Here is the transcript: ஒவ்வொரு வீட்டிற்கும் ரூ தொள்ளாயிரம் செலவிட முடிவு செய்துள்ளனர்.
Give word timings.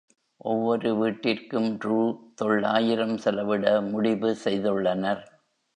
ஒவ்வொரு 0.45 0.95
வீட்டிற்கும் 0.95 1.77
ரூ 1.77 1.99
தொள்ளாயிரம் 2.35 3.17
செலவிட 3.17 3.81
முடிவு 3.81 4.35
செய்துள்ளனர். 4.45 5.23